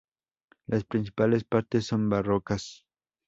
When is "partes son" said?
1.43-2.09